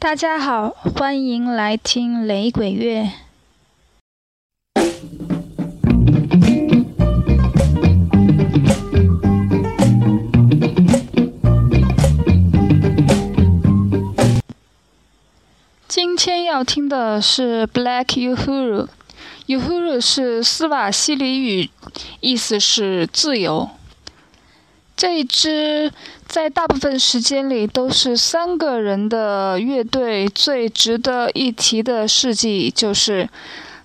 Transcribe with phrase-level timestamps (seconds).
[0.00, 3.10] 大家好，欢迎来听雷鬼乐。
[15.88, 18.86] 今天要听的是 Black Uhuru。
[19.48, 21.70] Uhuru 是斯瓦西里语，
[22.20, 23.68] 意思是自由。
[24.98, 25.92] 这一支
[26.26, 33.28] 在大部分时间里都是三个人的乐队，最值得一提的事迹就是，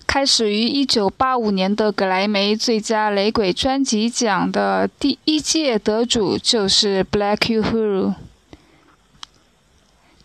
[0.08, 8.14] 开始于1985年的格莱美最佳雷鬼专辑奖的第一届得主就是 Black Uhuru。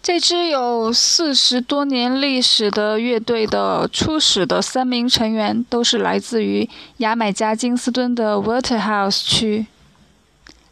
[0.01, 6.67] 这支有四十多年历史的乐队的初始的三名成员都是来自于
[6.97, 9.67] 牙买加金斯敦的 Waterhouse 区。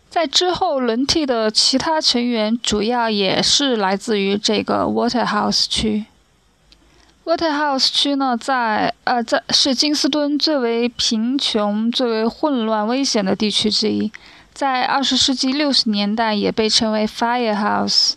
[0.10, 6.06] 在之后轮替的其他成员，主要也是来自于这个 Waterhouse 区。
[7.26, 14.12] Waterhouse 区呢，在呃在是金斯敦最为贫穷、最为混乱、危险的地区之一。
[14.54, 18.14] 在二十世纪六十年代，也被称为 Firehouse。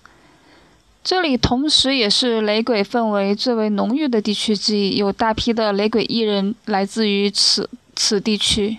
[1.02, 8.78] 这里同时也是雷鬼氛围最为浓郁的地区之一，有大批的雷鬼艺人来自于此此地区。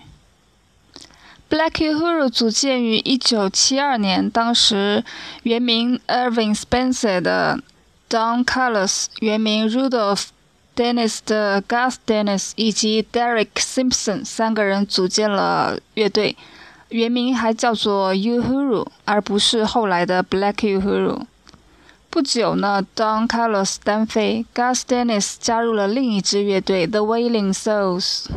[1.52, 5.04] Black Uhuru 组建于1972年，当时
[5.44, 7.60] 原名 Irving Spencer 的
[8.10, 10.28] Don Carlos，原名 Rudolph
[10.74, 16.38] Dennis 的 Gus Dennis 以及 Derek Simpson 三个人组建了乐队，
[16.88, 21.24] 原名还叫做 Uhuru，而不是后来的 Black Uhuru。
[22.10, 28.28] 不久呢，Don Carlos 单飞，Gus Dennis 加入了另一支乐队 The Wailing Souls。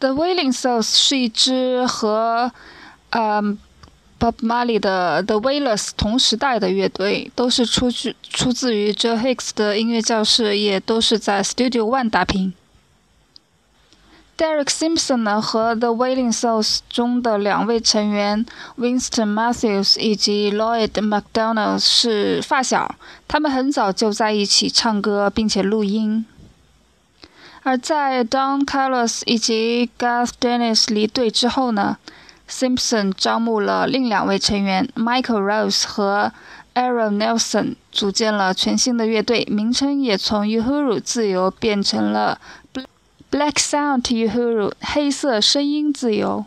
[0.00, 2.52] The Wailing Souls 是一支和，
[3.10, 3.42] 呃
[4.20, 12.54] ，Bob Marley 的 The Wailers 同时代的乐队，都是出自出自于 Joe Hicks 的音乐教室，也都是在 Studio One 打拼。
[14.36, 18.46] Derek Simpson 呢和 The Wailing Souls 中的两位成员
[18.78, 22.94] Winston Matthews 以及 Lloyd McDonald 是发小，
[23.26, 26.24] 他们很早就在一起唱歌并且录音。
[27.68, 31.98] 而在 Don Carlos 以及 Gus Dennis 离队之后呢
[32.48, 36.32] ，Simpson 招募了另两位成员 Michael Rose 和
[36.72, 42.40] Aaron Nelson，组建了全新的乐队，名称也从 Uhuru 自由变成了
[43.30, 46.46] Black Sound Uhuru 黑色声音自由。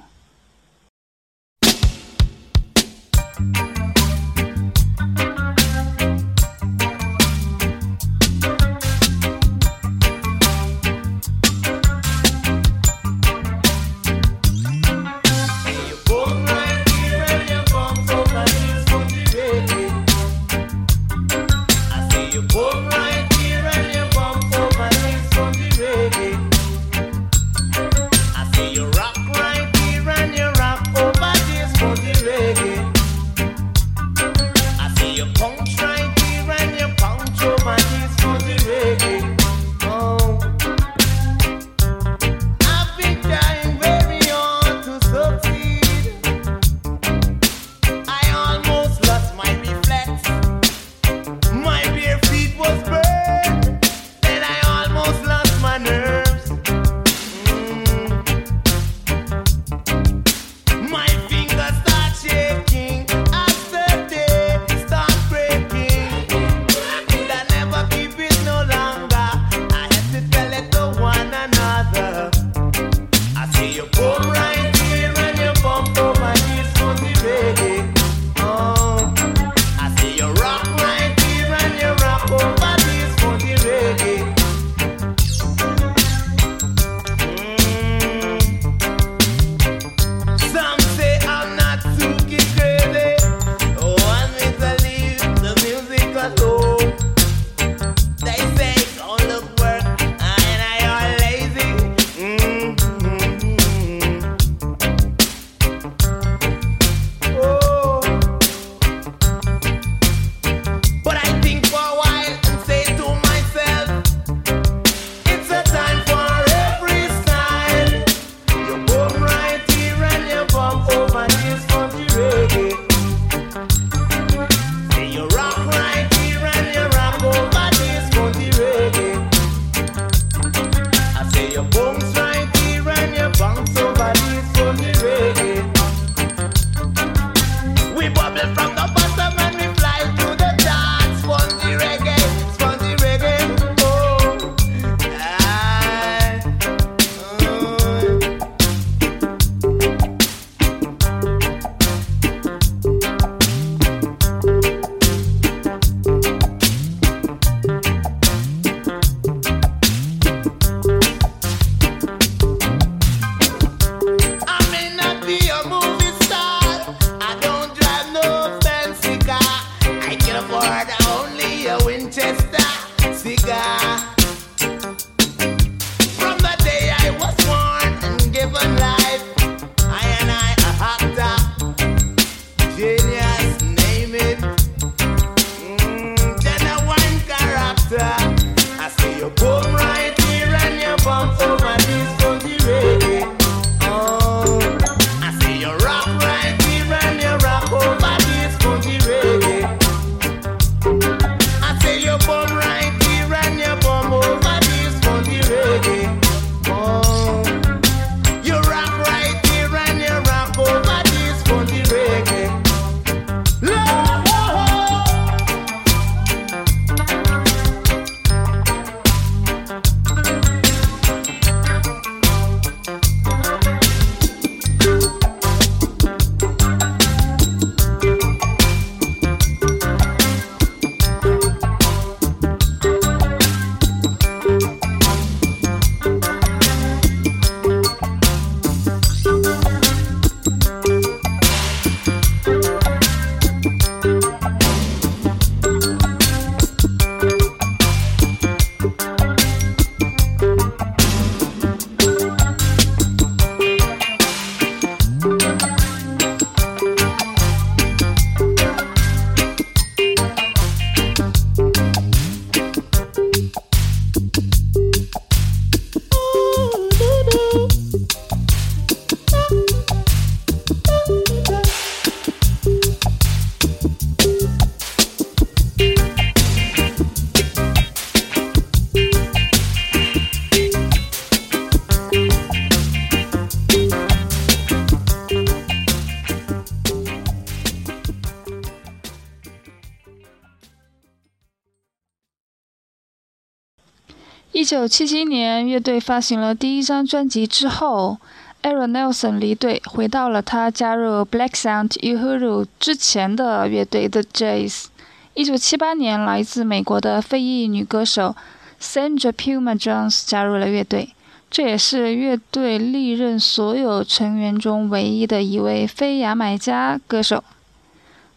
[294.62, 298.20] 一九七七年，乐队发行了第一张专辑之后
[298.62, 304.86] ，Aaron Nelson 离队，回到了他加入 Black Sound Uhuru 之前的乐队 The Jays。
[305.34, 308.36] 一九七八年，来自美国的非裔女歌手
[308.80, 311.10] Sandra Puma Jones 加入了乐队，
[311.50, 317.44] 这也是乐队历任所有成员中唯一的一位非牙买加歌手。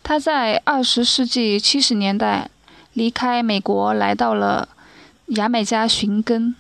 [0.03, 2.49] 她在二十世纪七十年代
[2.95, 4.71] 离开美国，来到了
[5.27, 6.55] 牙买加寻根。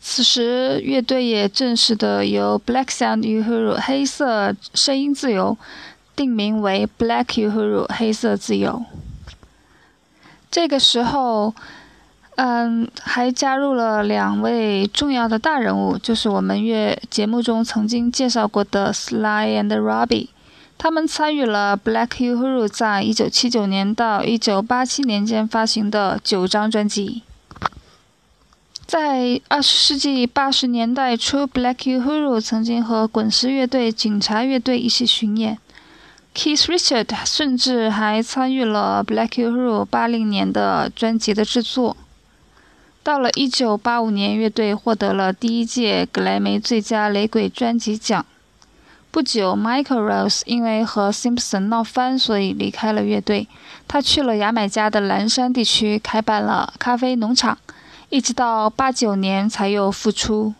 [0.00, 5.58] 此时，乐队也正式的由 Black Sound Uhuru 黑色声音自由
[6.14, 8.84] 定名为 Black Uhuru 黑色自由。
[10.48, 11.52] 这个时候，
[12.36, 20.28] 嗯，还加入了两位重要的大人物，就是我们乐节目中曾经介绍过的 Sly and Robbie。
[20.78, 27.22] 他们参与了 Black Uhuru 在一九七九年到一九八七年间发行的九张专辑。
[28.86, 35.58] 在二十世纪八十年代初，Black Uhuru 曾经和滚石乐队、警察乐队一起巡演。
[36.32, 41.96] Keith Richard 甚至还参与了 Black Uhuru 八零年的专辑的制作。
[43.02, 48.24] 到了一九八五年，乐队获得了第一届格莱美最佳雷鬼专辑奖。
[49.16, 53.48] 不久，Michael Rose 因为和 Simpson 闹翻，所以离开了乐队。
[53.88, 57.56] 他去了牙买加的蓝山地区，开办了咖啡农场，
[58.10, 60.52] 一直到八九年才又复出。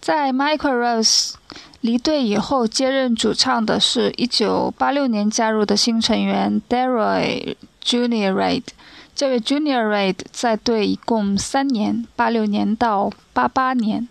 [0.00, 1.34] 在 Michael Rose
[1.82, 8.62] 离队以后，接任主唱的是一九八六年加入的新成员 Daryl Junior Reid。
[9.14, 14.08] 这位 Junior Reid 在队一共三年，八六年到八八年。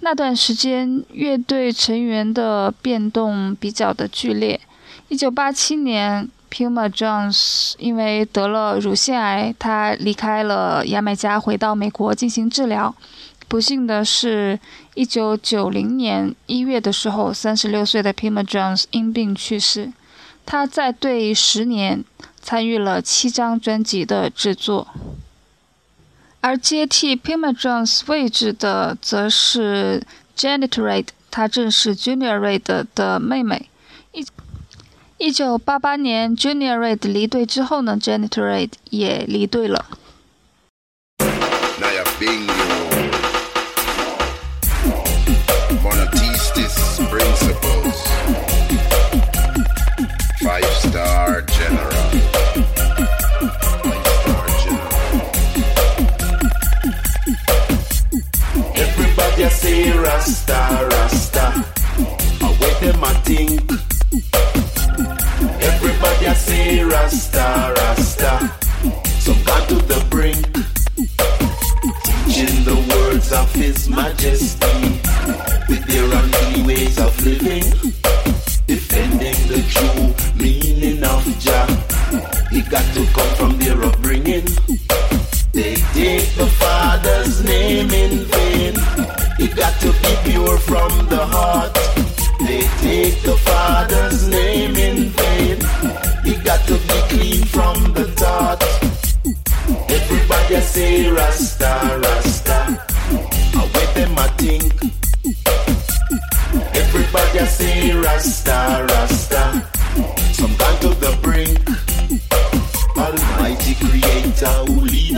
[0.00, 4.60] 那段时间，乐队成员的变动比较的剧烈。
[5.08, 12.94] 一九八七年，Puma Jones 因为得了乳腺癌，他离开了牙买加，回到美国进行治疗。
[13.48, 14.58] 不幸的是，
[14.94, 19.92] 一九九零年一月的时候，三十六岁的 Puma Jones 因病去世。
[20.44, 22.04] 他在队十年，
[22.40, 24.88] 参与了七张专辑的制作。
[26.46, 30.00] 而接替 Pima Jones 位置的则是
[30.36, 33.68] Janet Reid，她正是 Junior Reid 的妹妹。
[34.12, 34.24] 一
[35.18, 39.86] 一九八八年 Junior Reid 离队之后呢，Janet Reid 也离队了。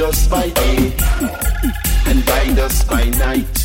[0.08, 0.92] Us by day
[2.06, 3.57] and guide us by night.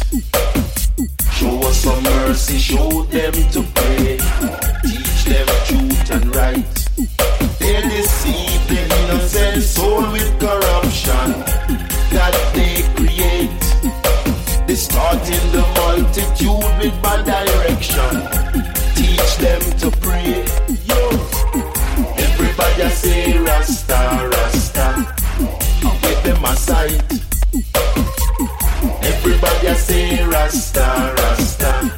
[30.53, 31.91] Rasta, Rasta.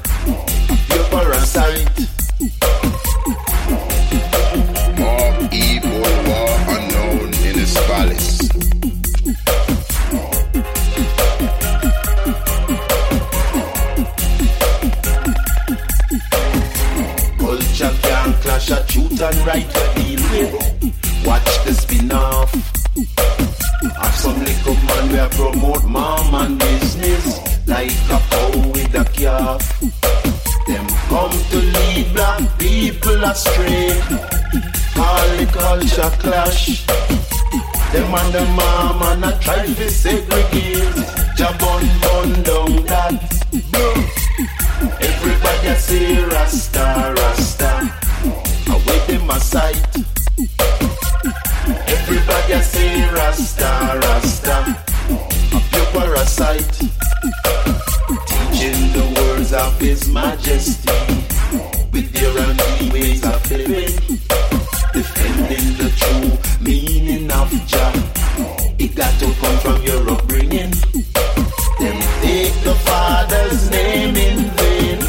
[0.89, 2.00] you're parasite.
[4.97, 8.39] More evil, war unknown in his palace.
[17.38, 21.25] Culture can clash a truth and right deal with.
[21.25, 22.85] Watch the spin off.
[22.98, 29.04] I have some little man where promote mom and business like a cow with a
[29.12, 29.80] calf.
[30.66, 34.00] Them come to lead black people astray.
[34.94, 36.86] Call it culture clash.
[37.92, 40.96] Them and the mom and a try to segregate.
[41.36, 43.14] Jabon bun down that.
[45.02, 47.92] Everybody say Rasta, Rasta.
[48.72, 50.14] Away them aside.
[52.55, 54.57] Everybody say Rasta, Rasta.
[55.51, 56.71] A pure parasite.
[58.27, 60.89] Teaching the words of His Majesty.
[61.91, 64.17] With their unruly ways of living.
[64.93, 67.91] Defending the true meaning of Jah.
[68.79, 70.71] It got to come from your upbringing.
[71.79, 75.00] Them take the Father's name in vain.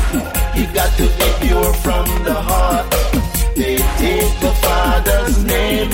[0.60, 2.90] It got to be pure from the heart.
[3.54, 5.86] They take the Father's name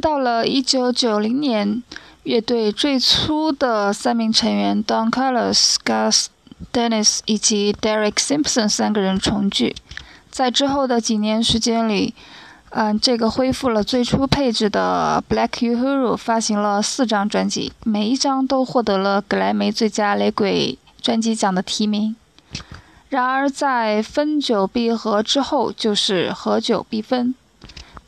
[0.00, 1.82] 到了一九九零年，
[2.22, 6.26] 乐队最初的三名成员 Don Carlos、Gus
[6.72, 9.74] Dennis 以及 Derek Simpson 三个人重聚。
[10.30, 12.14] 在之后的几年时间里，
[12.70, 22.16] 嗯，这个恢复了最初配置的 Black Uhuru 发行了四张专辑，每一张都获得了格莱美最佳雷鬼专辑奖的提名。
[23.10, 27.34] 然而，在分久必合之后，就是合久必分。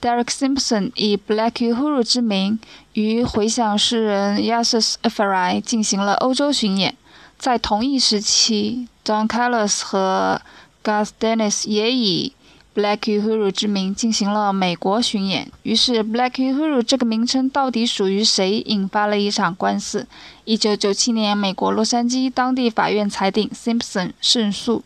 [0.05, 2.59] Derek Simpson 以 Black Uhuru 之名，
[2.93, 6.95] 与回响诗人 Yasus Efiri 进行了欧洲巡演。
[7.39, 10.43] 在同一时期，Don Carlos 和
[10.85, 12.35] Gus Dennis 也以
[12.75, 15.51] Black Uhuru 之名进行了美国巡演。
[15.63, 20.07] 于是，Black Uhuru 这个名称到底属于谁，引发了一场官司。
[20.45, 24.85] 一九九七年，美国洛杉矶当地法院裁定 Simpson 胜诉。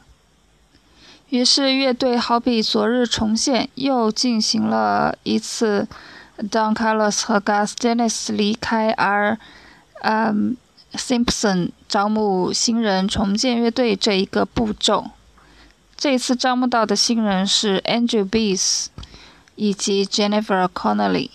[1.31, 5.87] 于是，乐队好比昨日重现，又进行了一次
[6.39, 9.39] Don Carlos 和 Gas Dennis 离开，而
[10.01, 10.57] 嗯
[10.95, 15.11] Simpson 招募新人重建乐队这一个步骤。
[15.97, 18.87] 这次招募到的新人是 Andrew Bees
[19.55, 21.31] 以及 Jennifer Connelly。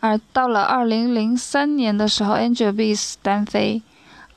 [0.00, 3.80] 而到了二零零三年的时候，Angel Beats 单飞，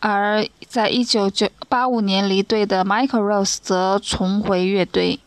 [0.02, 5.20] 而在一九九八五年离队的 Michael Rose 则重回乐队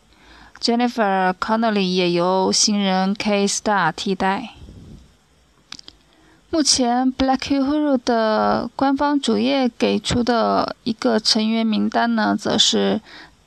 [0.61, 4.49] ，Jennifer Connelly 也由新人 K Star 替代。
[6.49, 12.99] 目前 Black Uhuru 的官方主页给出的一个成员名单呢，则是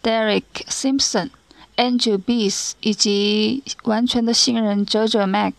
[0.03, 1.29] Derek Simpson、
[1.77, 5.53] Angel Beats 以及完全的新人 JoJo Mac。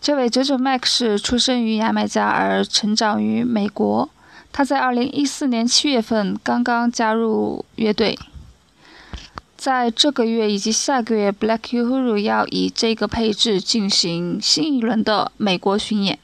[0.00, 4.08] 这位 JoJo Mac 是出生于牙买加而成长于美国。
[4.52, 8.18] 他在二零一四年七月份刚刚加入乐队。
[9.60, 16.18] 在这个月以及下个月 black uhuru 要以这个配置进行新一轮的美国巡演。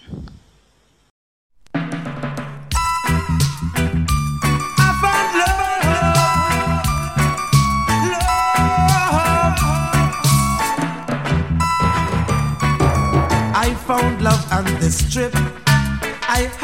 [14.26, 15.32] Love on this trip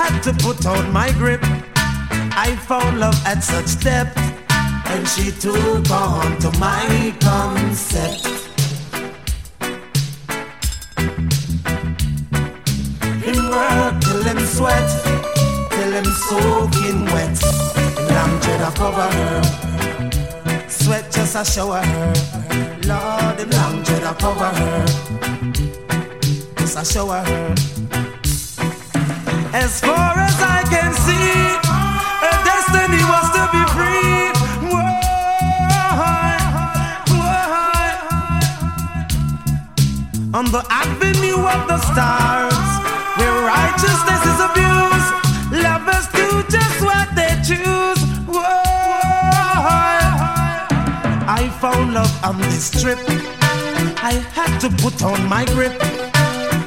[0.02, 1.40] Had to put on my grip.
[2.34, 4.18] I found love at such depth,
[4.90, 8.26] and she took on to my concept.
[13.22, 14.88] Him work till him sweat,
[15.70, 17.38] till him soaking wet.
[18.10, 22.12] Long dread a cover her, sweat just a shower her.
[22.90, 24.86] Lord, him long a cover her,
[26.56, 27.71] just a shower her.
[29.54, 31.60] As far as I can see,
[32.48, 34.32] destiny was to be free.
[40.34, 42.56] On the avenue of the stars,
[43.18, 45.10] where righteousness is abused,
[45.62, 48.00] lovers do just what they choose.
[48.26, 50.00] Why?
[51.28, 52.98] I found love on this trip.
[54.02, 55.76] I had to put on my grip.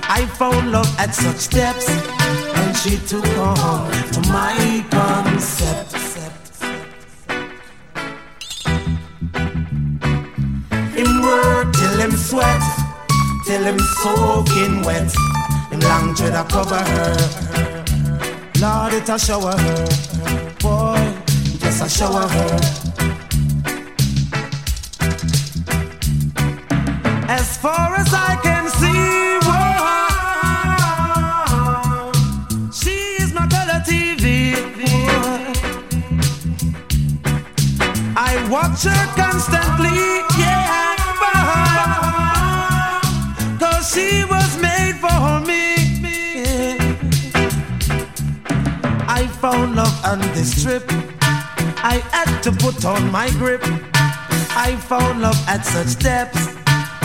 [0.08, 1.90] I found love at such depths,
[2.82, 5.94] she took on to my concept.
[10.96, 12.64] Him work till him sweat,
[13.46, 15.12] till him soaking wet.
[15.72, 17.18] Him long dread a cover her.
[18.62, 19.86] Lord, it a shower her.
[20.60, 21.14] Boy,
[21.60, 22.60] just a shower her.
[27.28, 28.55] As far as I can
[38.56, 40.00] watch her constantly,
[40.40, 40.96] yeah,
[43.60, 45.76] cause she was made for me.
[49.20, 50.86] I found love on this trip.
[51.94, 53.62] I had to put on my grip.
[54.68, 56.48] I found love at such depths,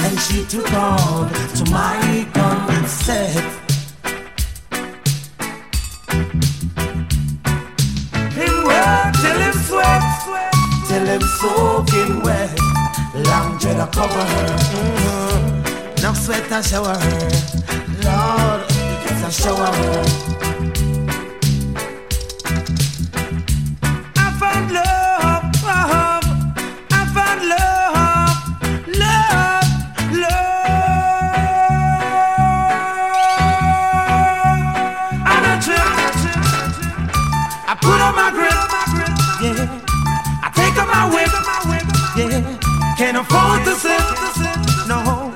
[0.05, 3.70] and she took on to my concept.
[11.11, 12.59] Him soaking wet.
[13.15, 16.03] Long dread a cover her, mm-hmm.
[16.03, 17.29] now sweat a shower her.
[18.07, 18.69] Lord,
[19.03, 20.70] just a shower her.
[43.21, 45.31] Can't afford to no.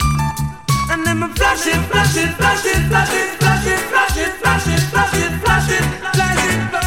[0.91, 4.33] And then I flash it, flash it, flash it, flash it, flash it, flash it,
[4.41, 6.81] flash it, flash it, flash it, flash it, boy.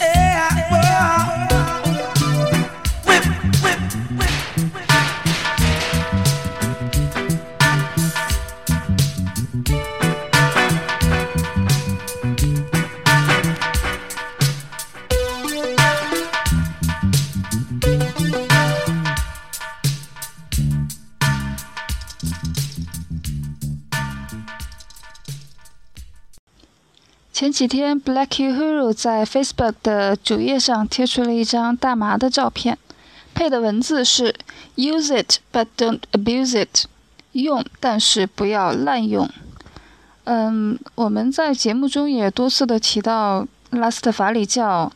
[0.00, 0.90] Yeah, boy.
[3.06, 3.24] Whip,
[3.62, 3.78] whip,
[4.18, 4.32] whip,
[27.52, 32.78] 前几天，Black Uhuru 在 Facebook 的主页上贴出了一张大麻的照片，
[33.34, 34.34] 配的文字是
[34.76, 36.86] “Use it but don't abuse it”，
[37.32, 39.28] 用但是不要滥用。
[40.24, 44.90] 嗯，我们在节目中也多次的提到拉斯特法里教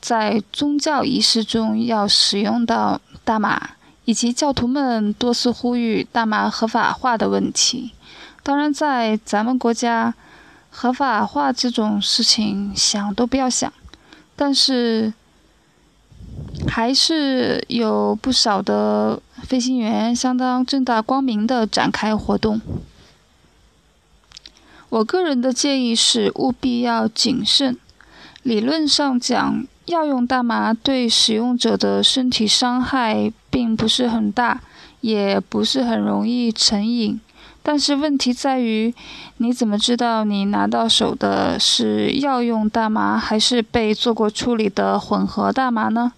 [0.00, 3.72] 在宗教仪式中要使用到大麻，
[4.06, 7.92] 以及教徒们多次呼吁大麻合法化的问题。
[8.42, 10.14] 当然，在咱们国家，
[10.74, 13.70] 合法化这种事情想都不要想，
[14.34, 15.12] 但是
[16.66, 22.60] 还是有不少的飞行员相当正大光明的展开活动。
[24.88, 27.78] 我个人的建议是务必要谨慎。
[28.42, 34.62] 理论上讲，药用大麻对使用者的身体伤害并不是很大，
[35.00, 37.20] 也不是很容易成瘾。
[37.64, 38.92] 但是问题在于，
[39.36, 46.12] 你怎么知道你拿到手的是药用大麻还是被做过处理的混合大麻呢？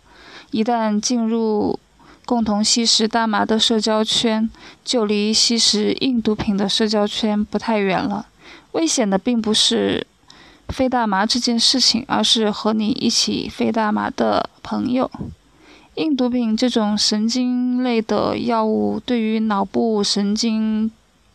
[0.50, 1.78] 一旦进入
[2.24, 4.48] 共同吸食大麻的社交圈，
[4.82, 8.26] 就离吸食硬毒品的社交圈不太远了。
[8.72, 10.06] 危险的并不是
[10.68, 15.10] 飞大麻这件事情，而是和你一起飞大麻的朋友。
[15.96, 20.90] 硬毒品这种神经类的药物，对于脑部神经。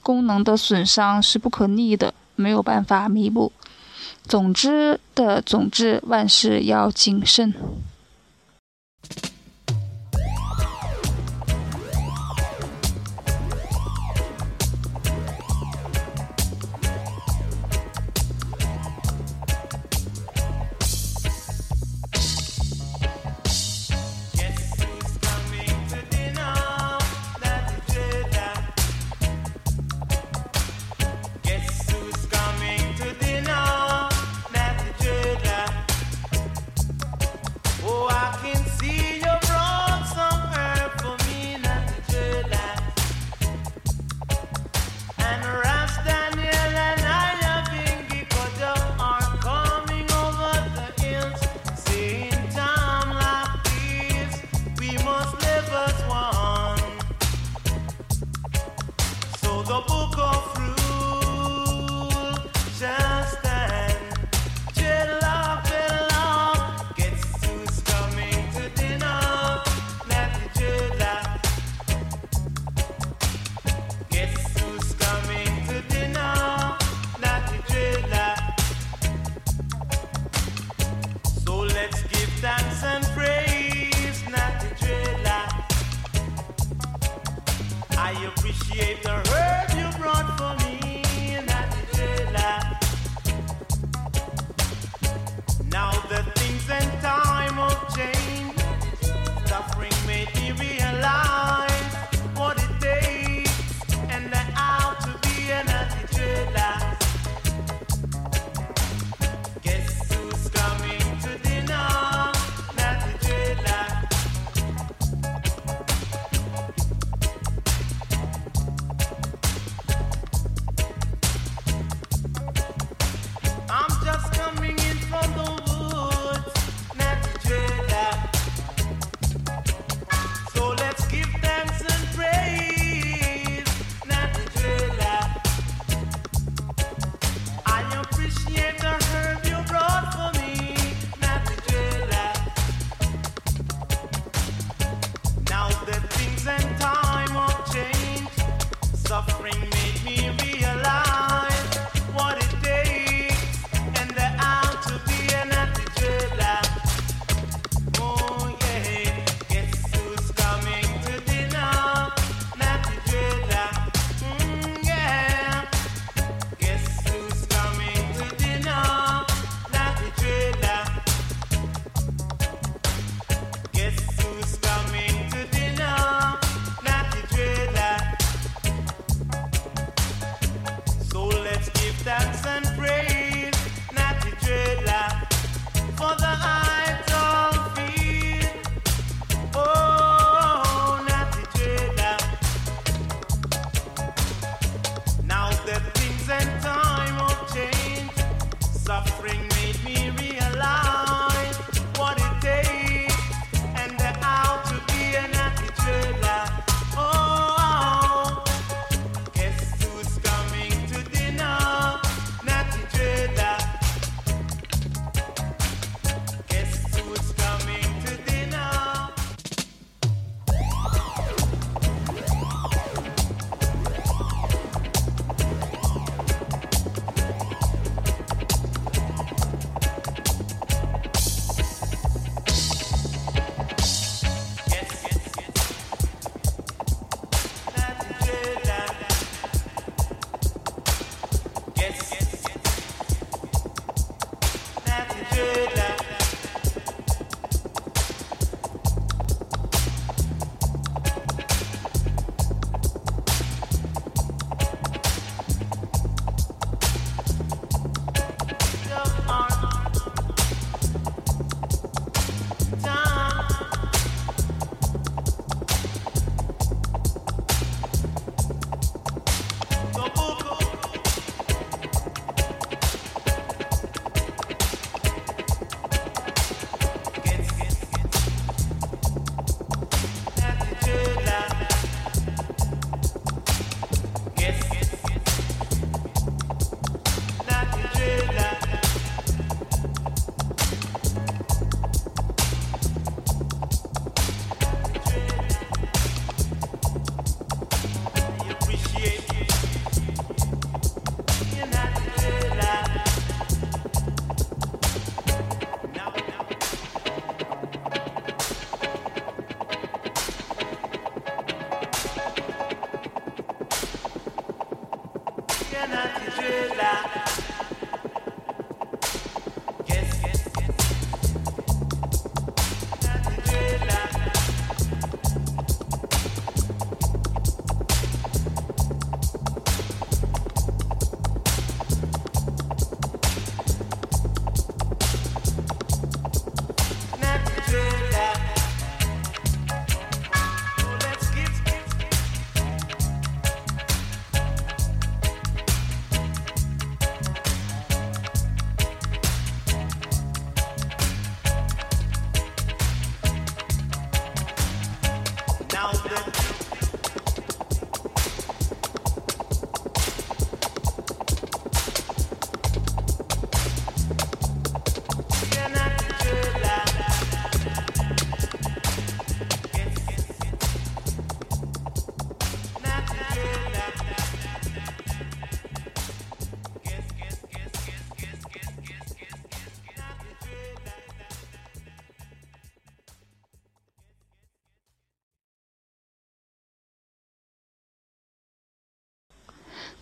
[0.10, 3.52] 功能的损伤是不可逆的，没有办法弥补。
[4.24, 7.54] 总之的总之，万事要谨慎。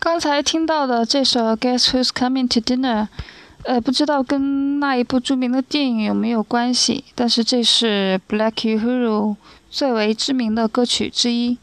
[0.00, 3.02] 刚才听到的这首《Guess Who's Coming to Dinner》，
[3.64, 9.34] 呃，不知道跟那一部著名的电影有没有关系，但是这是 Black Uhuru
[9.68, 11.58] 最为知名的歌曲之一。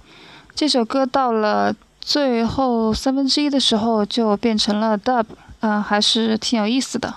[0.53, 5.25] 这首歌到了最后三分之一的时候就变成了 Dub，
[5.61, 7.15] 嗯、还是挺有意思的。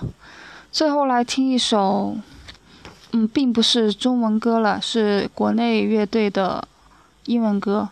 [0.71, 2.15] 最后来听一首，
[3.11, 6.65] 嗯，并不是中文歌了，是国内乐队的
[7.25, 7.89] 英文歌。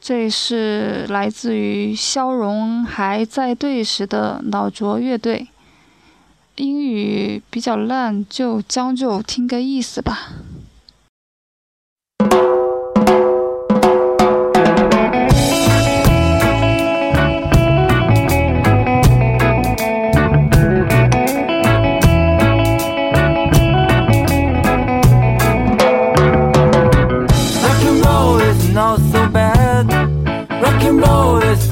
[0.00, 5.48] 这是来自于肖荣还在队时的脑浊乐队。
[6.56, 10.30] 英语比较烂，就将就听个意思吧。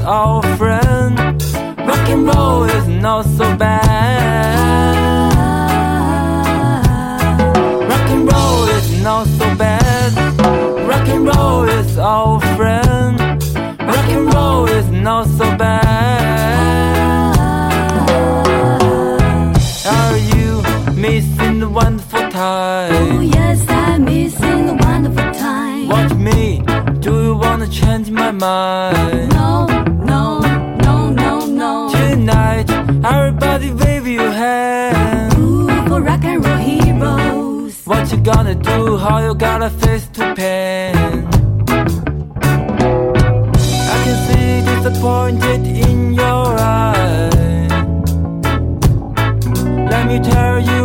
[0.06, 1.18] Our friend.
[1.78, 5.32] Rock and roll is not so bad.
[7.90, 10.12] Rock and roll is not so bad.
[10.88, 13.18] Rock and roll is our friend.
[13.80, 15.86] Rock and roll is not so bad.
[19.86, 20.62] Are you
[20.94, 22.92] missing the wonderful time?
[22.94, 25.88] Oh yes, I'm missing the wonderful time.
[25.88, 26.62] Watch me.
[27.00, 29.32] Do you wanna change my mind?
[29.32, 29.66] No,
[38.26, 38.96] gonna do?
[38.96, 40.96] How you gonna face to pain?
[43.94, 47.70] I can see disappointed in your eyes.
[49.92, 50.75] Let me tell you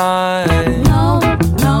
[0.00, 0.84] mind?
[0.84, 1.18] No,
[1.66, 1.76] no,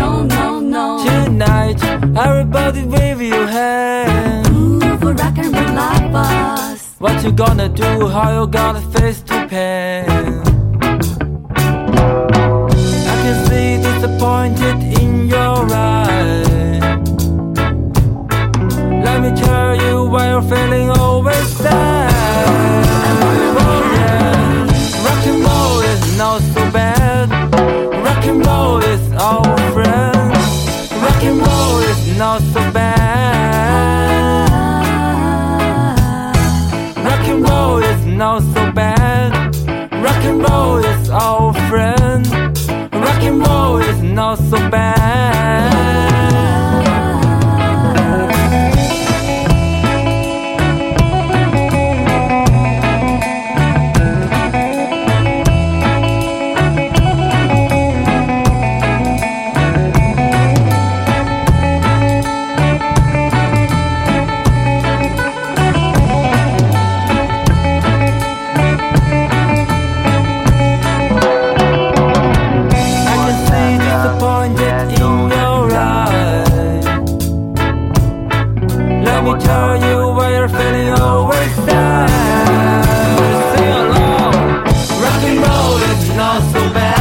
[0.00, 0.84] no, no, no.
[1.04, 1.80] Tonight,
[2.24, 4.46] everybody wave your hand.
[4.48, 6.82] Ooh, for rock and roll lovers.
[6.98, 7.90] What you gonna do?
[8.14, 10.29] How you gonna face the pain?
[86.08, 86.99] not so bad.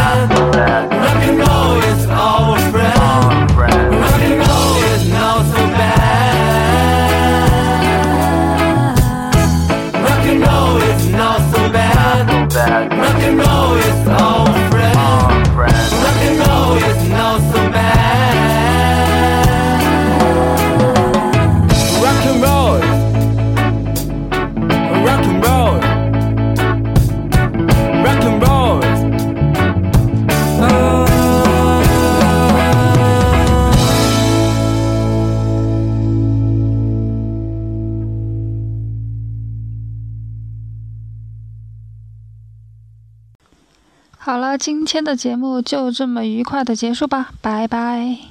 [45.10, 48.29] 的节目就这么愉快的结束吧，拜拜。